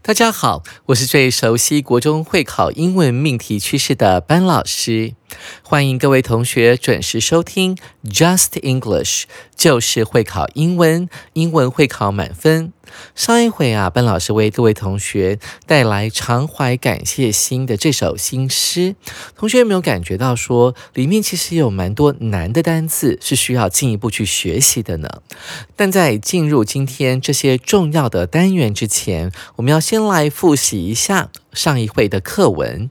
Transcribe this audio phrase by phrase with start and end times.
[0.00, 5.14] 大家好，我是最熟悉国中会考英文命题趋势的班老师，
[5.62, 12.72] 欢迎各位同学准时收听 Just English，就是会考英文，英文会考满分。
[13.14, 18.94] 上一回啊，班老师为各位同学带来常怀感谢心的这首新诗，
[19.36, 25.08] 同学有没有感觉到说里面其实有蛮多难的单字是需要进一步去学习的呢？
[25.76, 32.90] 但在进入今天这些重要的单元之前，我们要先来复习一下上一回的课文。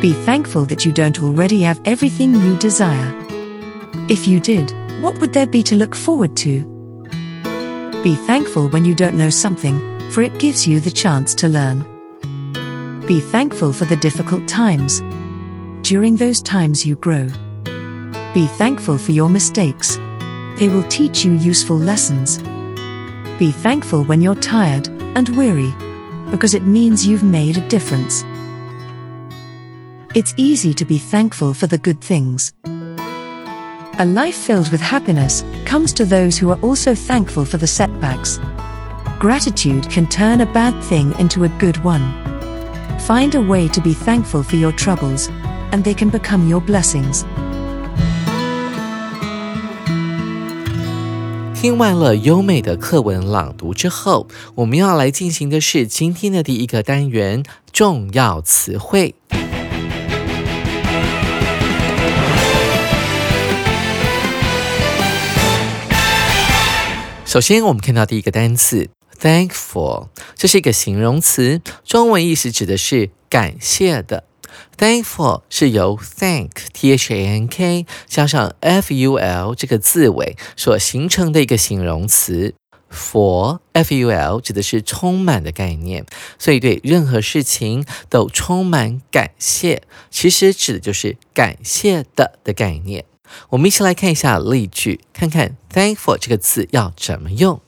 [0.00, 3.14] Be thankful that you don't already have everything you desire.
[4.10, 4.70] If you did,
[5.02, 6.64] what would there be to look forward to?
[8.04, 9.80] Be thankful when you don't know something,
[10.10, 11.80] for it gives you the chance to learn.
[13.06, 15.00] Be thankful for the difficult times.
[15.80, 17.28] During those times you grow.
[18.34, 19.96] Be thankful for your mistakes.
[20.58, 22.38] They will teach you useful lessons.
[23.38, 25.74] Be thankful when you're tired and weary,
[26.30, 28.24] because it means you've made a difference.
[30.15, 32.51] It's easy to be thankful for the good things.
[33.97, 38.39] A life filled with happiness comes to those who are also thankful for the setbacks.
[39.19, 42.01] Gratitude can turn a bad thing into a good one.
[42.99, 45.29] Find a way to be thankful for your troubles,
[45.71, 47.23] and they can become your blessings.
[51.53, 59.13] 听完了优美的课文朗读之后，我们要来进行的是今天的第一个单元——重要词汇。
[67.36, 68.88] 首先，我们看到第一个单词
[69.20, 74.24] thankful，这是一个形容词，中文意思指的是感谢的。
[74.78, 82.54] thankful 是由 thank t h a n k 加上 f u l 这个字尾所形成的一个形容词。
[82.90, 86.06] for f u l 指的是充满的概念，
[86.38, 93.04] 所以对任何事情都充满感谢，其实指的就是感谢的的概念。
[93.50, 97.60] 我们一起来看一下例句，看看 thankful 这个字要怎么用。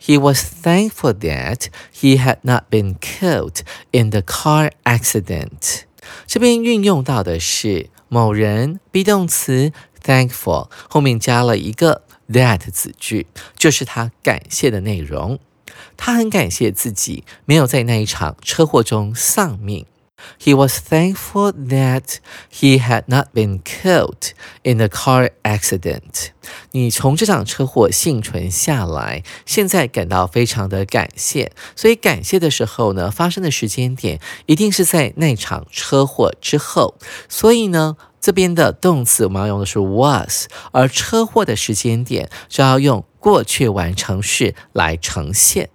[0.00, 3.60] He was thankful that he had not been killed
[3.92, 5.82] in the car accident。
[6.26, 13.26] 这边运用到的是某人 be 动词 thankful 后面加了一个 that 子句，
[13.56, 15.38] 就是他感谢的内容。
[15.96, 19.86] 他很感谢自己没有在那一场车祸中丧命。
[20.38, 22.16] He was thankful that
[22.50, 26.30] he had not been killed in the car accident。
[26.72, 31.52] 你从这场车祸幸存下来，现在感到非常的感谢。
[31.76, 36.96] 所以感谢的时候呢，发生的时间点一定是在那场车祸之后。
[37.28, 45.70] 所以呢，这边的动词我们要用的是 was，而车祸的时间点就要用过去完成式来呈现。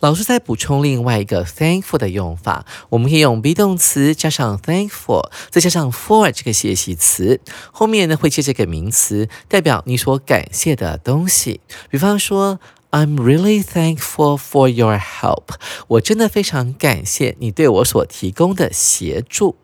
[0.00, 7.40] 老师再补充另外一个 thankful 的用法，我们可以用 be 动词加上 thankful，再加上 for 这个谢系词，
[7.72, 11.60] 后面呢会接这个名词，代表你所感谢的东西。
[11.90, 12.58] 比方说
[12.90, 15.54] ，I'm really thankful for your help，
[15.88, 19.56] 我真的非常感谢你对我所提供的协助。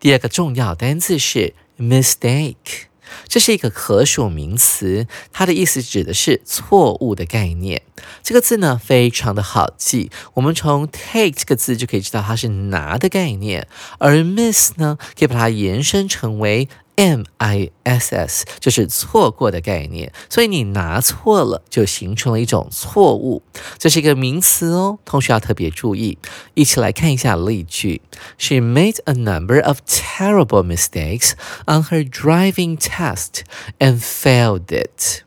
[0.00, 2.87] 第二个重要单字是 mistake。
[3.26, 7.82] 这是一个可数名词，它的意思指的是错误的概念。
[8.22, 13.66] 这个字呢非常的好记，我们从 take 这个字就可以知道它是拿的概念，
[13.98, 16.68] 而 miss 呢可以把它延伸成为。
[16.98, 23.44] M I S S 就是错过的概念，所以你拿错了，就形成了一种错误。
[23.78, 26.18] 这是一个名词哦，同学要特别注意。
[26.54, 28.02] 一起来看一下例句
[28.36, 31.34] ：She made a number of terrible mistakes
[31.66, 33.42] on her driving test
[33.78, 35.22] and failed it。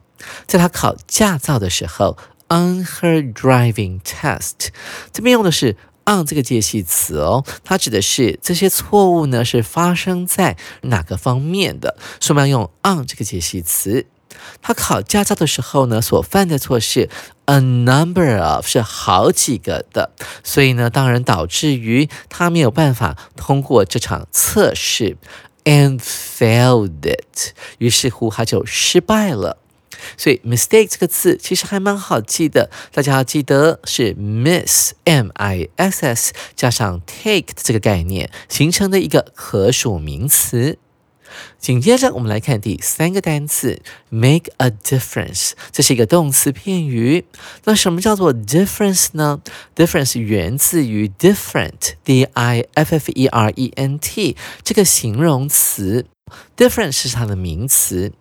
[0.45, 2.17] 在她考驾照的时候
[2.49, 4.71] ，on her driving test，
[5.13, 5.77] 这边用的是。
[6.05, 11.97] On 这个介系词哦，它指的是这些错误呢是发生在哪个方面的？
[12.19, 14.05] 所以我们要用 on 这个介系词。
[14.61, 17.09] 他考驾照的时候呢，所犯的错是
[17.45, 20.11] a number of 是好几个的，
[20.43, 25.17] 所以呢，当然导致于他没有办法通过这场测试。
[25.63, 29.59] and failed it，于是乎他就失败了。
[30.17, 40.77] 所以 mistake 这个字其实还蛮好记的，大家要记得是 miss m i s s 加上 take 这个概念形成的一个可数名词。
[41.59, 47.25] 紧接着我们来看第三个单词 make a difference，这是一个动词片语。
[47.65, 49.41] 那什么叫做 difference 呢
[49.75, 56.05] ？difference 源自于 different，d i f f e r e n t 这个形容词
[56.57, 58.11] ，“difference” 是它的名词。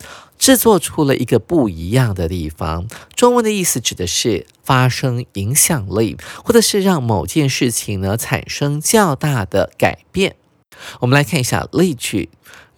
[0.41, 2.87] 制作出了一个不一样的地方。
[3.15, 10.37] 中文的意思指的是发生影响力，或者是让某件事情呢产生较大的改变。
[11.01, 12.31] 我们来看一下例句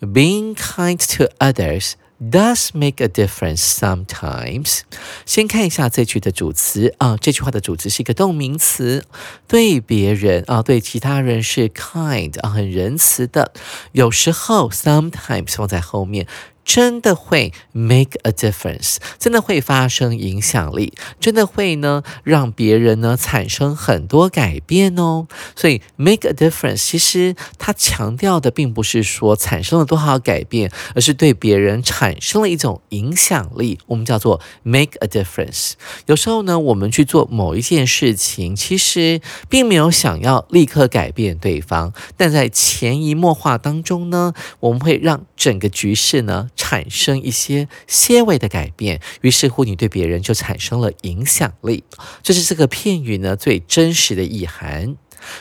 [0.02, 4.80] ：Being kind to others does make a difference sometimes。
[5.24, 9.04] 先看一下这句的主词啊，这句话的主词是一个动名词，
[9.46, 13.52] 对别人啊，对其他人是 kind 啊，很仁慈的。
[13.92, 16.26] 有时候 sometimes 放在后面。
[16.64, 25.26] 真的会 make a difference，真的会发生影响力，真的会呢让别人呢产生很多改变哦。
[25.56, 35.72] 所以 make a difference，其实它强调的并不是说产生了多少改变，而是对别人产生了一种影响力，我们叫做 make a difference。
[36.06, 46.50] 有时候呢，我们去做某一件事情，其实并没有想要立刻改变对方，但在潜移默化当中呢，我们会让整个局势呢。
[46.56, 51.84] 产生一些些微的改变，于是乎你对别人就产生了影响力。
[52.22, 54.96] 这是这个片语呢最真实的意涵。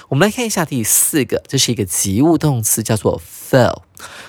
[0.09, 3.81] 我们来看一下第四个，这是一个及物动词，叫做 fill。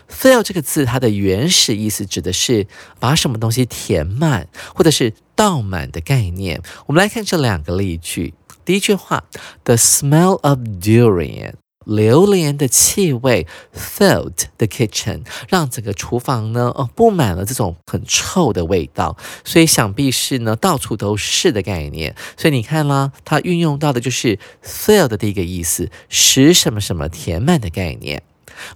[0.08, 2.66] fill 这个字它的原始意思指的是
[2.98, 6.62] 把什么东西填满或者是倒满的概念。
[6.86, 8.32] 我们来看这两个例句。
[8.64, 9.24] 第一句话
[9.64, 11.61] ：The smell of durian。
[11.84, 19.16] 榴莲的气味 filled the kitchen，让整个厨房呢，哦，布满了这种很臭的味道。
[19.44, 22.14] 所以想必是呢，到处都是的概念。
[22.36, 28.22] 所以你看啦，它运用到的就是 fill 的第一个意思，使什么什么填满的概念。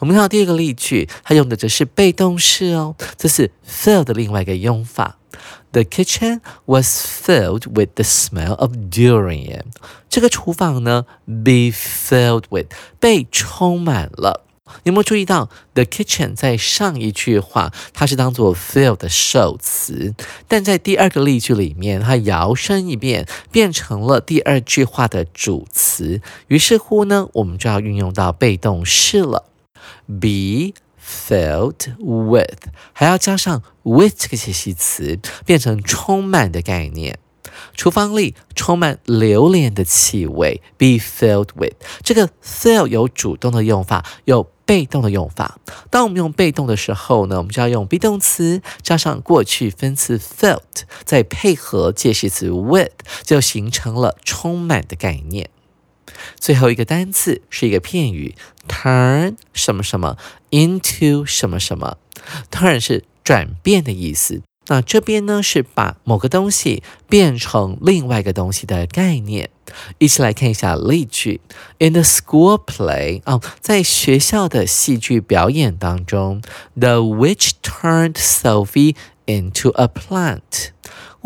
[0.00, 5.19] 我们看到第二个例句，它用的则是被动式哦，这是 fill 的另外一个用法。
[5.76, 9.64] The kitchen was filled with the smell of durian。
[10.08, 12.69] 这个厨房呢，be filled with
[12.99, 14.46] 被充满了。
[14.84, 20.14] 有没有注意到，the kitchen 在上一句话它是当做 fill 的受词，
[20.49, 26.22] 但在第二个例句里面，它摇身一变变成了第二句话的主词。
[26.49, 29.44] 于是乎呢，我们就要运用到被动式了
[30.06, 30.72] ，be。
[31.06, 37.19] Filled with，还要加上 with 这个介系词，变成充满的概念。
[37.75, 40.61] 厨房里充满榴莲的气味。
[40.76, 45.58] Be filled with，这个 fill 有主动的用法，有被动的用法。
[45.91, 52.91] 当我们用被动的时候呢，我们就要用 be 动词加上过去分词 filled，再配合介系词 with，
[53.23, 55.49] 就形成了充满的概念。
[56.38, 58.35] 最后一个单词是一个片语
[58.69, 60.17] ，turn 什么什么
[60.50, 61.99] into 什么什么
[62.50, 64.43] ，turn 是转变的意思。
[64.69, 69.50] 那这边呢是把某个东西变成另外一个东西的概念。
[69.99, 71.41] 一起来看一下例句
[71.79, 76.43] ：In the school play，哦，在学校的戏剧表演当中
[76.75, 80.70] ，The witch turned Sophie into a plant。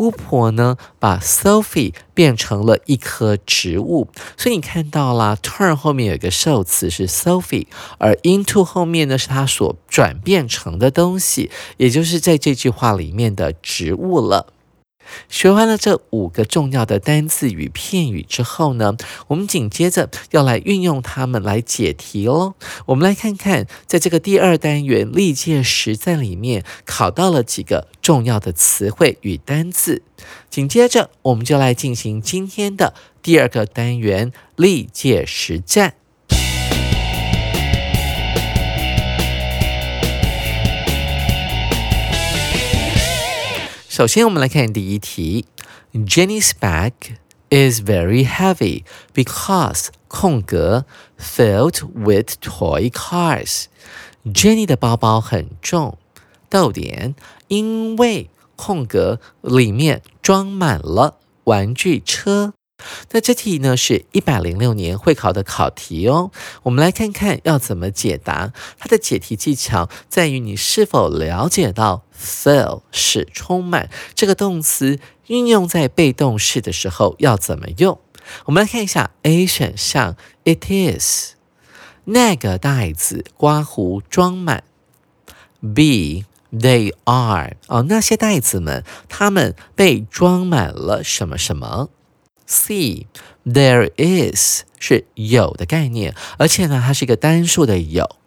[0.01, 7.67] 巫婆呢，把 Sophie 变成了一棵植物，所以你看到啦 turn 后面有一个受词是 Sophie，
[7.99, 14.47] 而 into 后面呢是它所转变成的东西，也就是在这句话里面的植物了。
[15.29, 18.95] 学完了这五个重要的单字与片语之后呢，
[19.27, 22.53] 我们紧接着要来运用它们来解题喽。
[22.85, 30.03] 我们来看看，在这个第二单元历届实战里面考到了几个重要的词汇与单字。
[30.49, 35.95] 紧接着，我们就来进行今天的第二个单元历届实战。
[44.01, 45.45] 首先，我们来看第一题。
[45.93, 46.93] Jenny's bag
[47.51, 50.85] is very heavy because 空格
[51.19, 53.65] filled with toy cars。
[54.25, 55.99] Jenny 的包包很重，
[56.49, 57.13] 逗点，
[57.47, 62.55] 因为空格里面装满了玩具车。
[63.11, 66.31] 那这题呢是一百零六年会考的考题哦。
[66.63, 68.53] 我们来看看要怎么解答。
[68.77, 77.99] 它的解题技巧在于你是否了解到 fill 是充满这个动词运用在被动式的时候要怎么用。
[78.45, 81.33] 我们来看一下 A 选项，It is
[82.05, 84.63] 那个袋子刮胡装满
[85.75, 91.89] B they are 哦，那些袋子们，它们被装满了什么什么。
[92.51, 93.07] C
[93.45, 98.17] there is 是有的概念，而且呢，它是一个单数的有。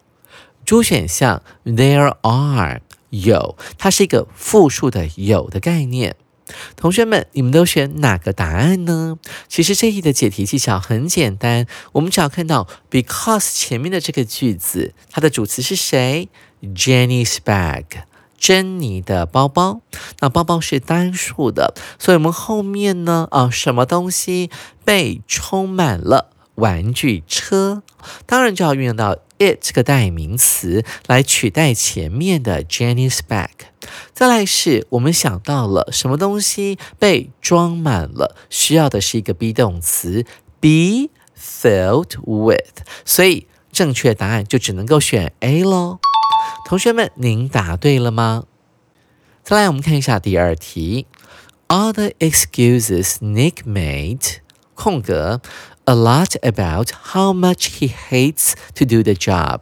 [0.65, 6.15] D 选项 there are 有，它是一个复数的有的概念。
[6.75, 9.19] 同学们，你们都选哪个答案呢？
[9.47, 16.29] 其实这一的解题技巧很简单，我们只要看到 because 前面的这个句子，它的主词是谁
[16.63, 17.85] ？Jenny's bag，
[18.45, 19.81] 珍妮的包包。
[20.19, 24.51] 那包包是单数的，所以我们后面呢，啊，什么东西
[24.83, 26.29] 被充满了？
[26.53, 27.81] 玩具车，
[28.27, 33.49] 当然就要运用到 it 这个代名词来取代前面的 Jenny's bag。
[34.13, 40.23] 再来是我们想到了什么东西被装满了，需要的是一个 be 动词
[40.61, 45.97] be filled with，所以正确答案就只能够选 A 喽。
[46.65, 48.45] 同学们，您答对了吗？
[49.43, 51.07] 再来，我们看一下第二题
[51.67, 54.37] ，All the excuses Nick made，
[54.73, 55.41] 空格。
[55.87, 59.59] a lot about how much he hates to do the job。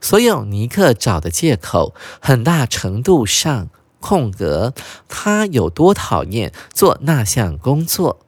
[0.00, 3.68] 所有尼克找的借口，很大程度上
[3.98, 4.72] 空格
[5.08, 8.20] 他有多讨厌做那项工作。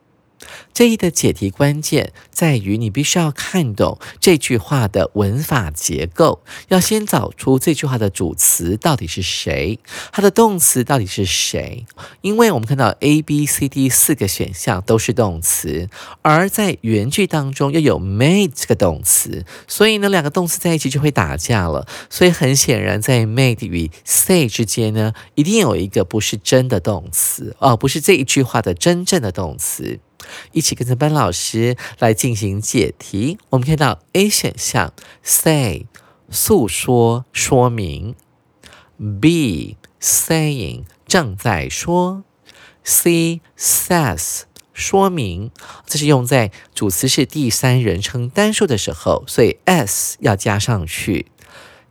[0.73, 9.79] 这一的解题关键在于，你必须要看懂这句话的文法结构，要先找出这句话的主词到底是谁，
[10.13, 11.87] 它的动词到底是谁。
[12.23, 15.89] 因为我们看到 A、B、C、D 四个选项都是动词，
[16.23, 21.87] 而在原句当中又有 made 这个动词，所以呢，两个动词在一起就会打架了。
[22.11, 30.01] 所以很显然，在 made 与 say 之间呢，一定有一个不是真的动词哦，不是这一句话的真正的动词。
[30.53, 33.39] 一起跟着班老师来进行解题。
[33.51, 35.87] 我们看到 A 选项 say
[36.31, 38.15] 诉说说明
[39.21, 42.25] ，B saying 正在说
[42.83, 45.51] ，C says 说明。
[45.87, 51.27] 这是用在主词是第三人称单数的时候，所以 s 要加上去。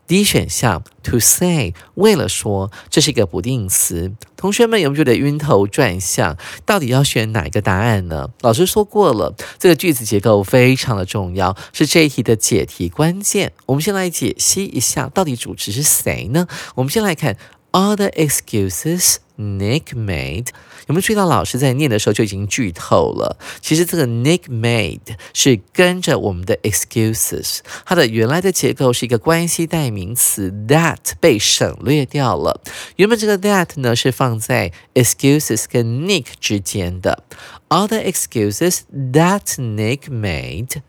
[0.05, 4.12] D 选项 to say 为了说，这是一个不定词。
[4.36, 6.38] 同学们有没有觉得晕头转向？
[6.65, 8.29] 到底要选哪一个答案呢？
[8.41, 13.53] 老师说过了，这个句子结构非常的重要，是这一题的解题关键。
[13.67, 16.48] 我们先来解析一下，到底主词是谁呢？
[16.75, 17.38] 我们先来看
[17.72, 20.47] other excuses Nick made。
[20.87, 23.37] 有没有注意到老师在念的时候就已经剧透了？
[23.61, 32.61] 其实这个 Nick made 是跟着我们的 excuses，它的原来的结构是一个关系代名词 that 被省略掉了。
[32.97, 37.23] 原本这个 that 呢是放在 excuses 跟 Nick 之间的。
[37.69, 40.81] All the excuses that Nick made，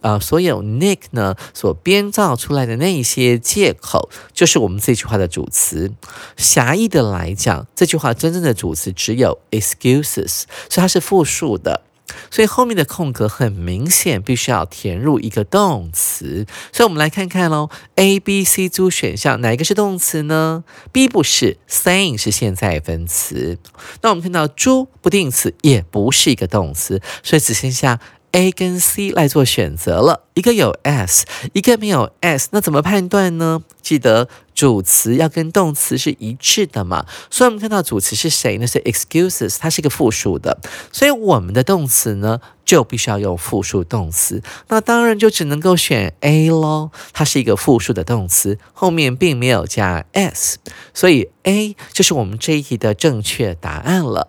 [0.00, 5.90] 啊，所有 Nick 呢所编造出来的那一些借口，就是我们这句话的主词。
[6.36, 11.82] 狭义的来讲，这句话真正的主词只有 excuses，所以它是复数的。
[12.30, 16.46] 所以后面的空格很明显，必须要填入一个动词。
[16.72, 23.58] 所以我们来看看喽，A、B、C 组选项哪一个是动词呢？B 不是，saying 是现在分词。
[24.02, 27.98] 那我们看到猪不定词也不是一个动词，所以只剩下。
[28.32, 33.62] A 跟 C 来做选择了，一个有 s，一个没有 s，那怎么判断呢？
[33.80, 34.28] 记得
[34.58, 37.06] 主词要跟动词是一致的嘛。
[37.30, 38.66] 所以我们看到主词是谁呢？
[38.66, 40.58] 是 excuses，它是一个复数的，
[40.90, 44.42] 所以我们的动词呢就必须要用复数动词。
[44.66, 50.58] 那当然就只能够选 A 咯，它是一个复数的动词，后面并没有加 s，
[50.92, 54.28] 所以 A 就是我们这一题的正确答案了。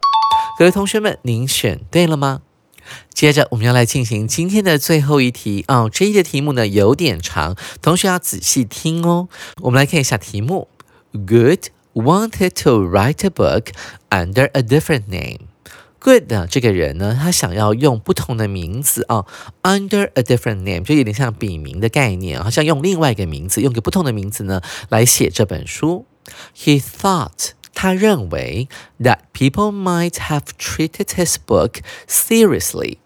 [0.60, 2.42] 各位同学们，您选对了吗？
[3.14, 5.90] 接着我们要来进行今天的最后一题哦。
[5.92, 9.28] 这一的题目呢有点长，同学要仔细听哦。
[9.62, 10.68] 我们来看一下题目
[11.12, 13.68] ：Good wanted to write a book
[14.10, 15.40] under a different name.
[16.00, 19.26] Good 呢这个人呢，他想要用不同的名字哦
[19.64, 26.06] ，under a different name 就有点像笔名的概念，好像用另外一个名字，用个不同的名字呢来写这本书。
[26.56, 27.59] He thought.
[27.82, 28.68] 他认为
[29.00, 32.98] that people might have treated his book seriously。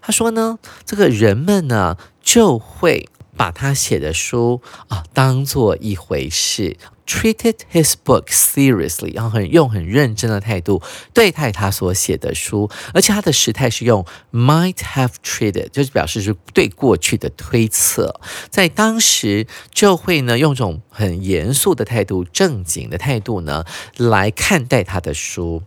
[0.00, 6.78] 他说呢，这个人们呢就会把他写的书啊当做一回事。
[7.06, 10.82] Treated his book seriously，然后很用很认真的态度
[11.12, 18.20] 对待他所写的书，而且他的时态是用 might have treated，就是表示是对过去的推测，
[18.50, 23.64] 在当时就会呢用种很严肃的态度、正经的态度呢
[23.96, 25.62] 来看待他的书。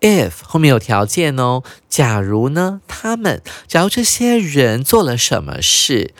[0.00, 6.14] if 后面有条件哦，假如呢他们，假如这些人做了什么事。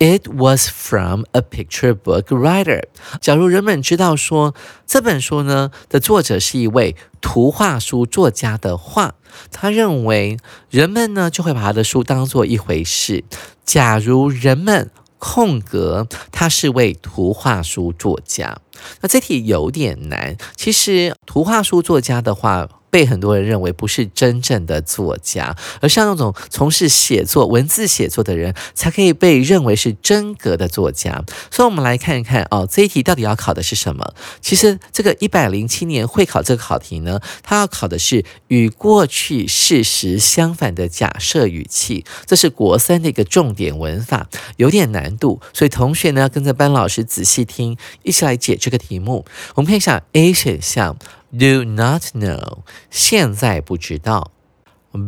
[0.00, 2.84] It was from a picture book writer。
[3.20, 4.54] 假如人们知道说
[4.86, 9.12] 这本书呢的作者是一位图画书作家的话，
[9.52, 10.38] 他认为
[10.70, 13.24] 人们呢就会把他的书当做一回事。
[13.62, 18.58] 假如人们空格，他是位图画书作家，
[19.02, 20.34] 那这题有点难。
[20.56, 22.66] 其实图画书作家的话。
[22.90, 31.24] 被很多人认为不是真正的作家，而像那种从事写作、文字写作的人，才可以被认为是真格的作家。
[31.50, 34.12] 所以，我们来看一看哦，这一题到底要考的是什么？
[34.40, 45.40] 其实，这个一百零七年会考这个考题呢，它要考的是与过去事实相反的假设语气，这是国三的一个重点文法，有点难度。
[45.52, 49.24] 所以，同学呢要跟着班老师仔细听，一起来解这个题目。
[49.54, 50.96] 我们看一下 A 选项。
[51.31, 52.59] Do not know，
[52.89, 54.31] 现在不知道。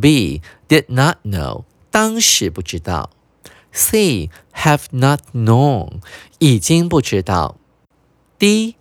[0.02, 3.10] B did not know，当时不知道。
[3.72, 6.02] C have not known，
[6.40, 7.58] 已经不知道。
[8.38, 8.76] D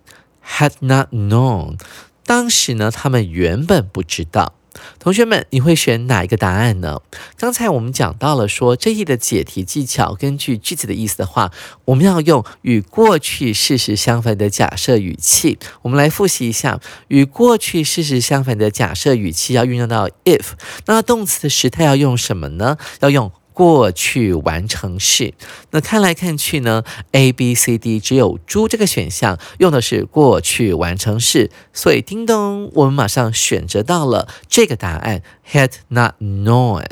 [0.44, 1.78] had not known，
[2.24, 4.54] 当时呢，他们原本不知道。
[4.99, 7.01] 同学们，你会选哪一个答案呢？
[7.37, 11.51] 刚才我们讲到了说这一的解题技巧，根据句子的意思的话，
[11.85, 15.57] 我们要用与过去事实相反的假设语气。
[15.81, 20.51] 我们来复习一下，与过去事实相反的假设语气要运用到 if，
[20.85, 22.77] 那动词的时态要用什么呢？
[23.01, 23.31] 要用。
[23.53, 25.33] 过去完成式，
[25.71, 36.85] 那看来看去呢？A、B、C、D 只有猪这个选项用的是过去完成式，所以叮咚，我们马上选择到了这个答案，had not known。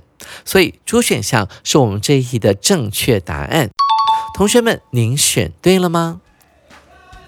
[0.44, 3.70] 所以猪选项是我们这一题的正确答案。
[4.36, 6.22] 同学们，您选对了吗？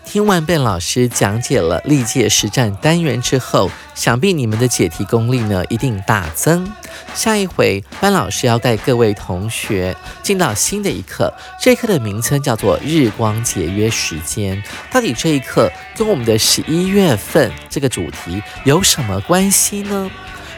[0.04, 6.70] 听完卞老师讲解了历届实战单元之后，想必你们的解题功力呢一定大增。
[7.14, 14.62] 下一回，班老师要带各位同学进到新的一课，这一课的名称叫做“日光节约时间”。
[14.92, 20.12] 到底这一课跟我们的十一月份这个主题有什么关系呢？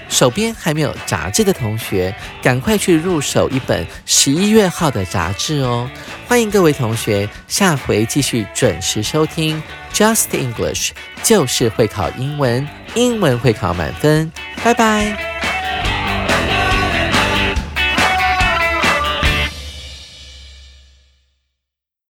[0.10, 5.90] 手边还没有杂志的同学，赶快去入手一本十一月号的杂志哦！
[6.28, 9.62] 欢迎各位同学下回继续准时收听
[9.94, 10.92] Just English，
[11.24, 14.32] 就是会考英文，英文会考满分，
[14.64, 15.33] 拜拜。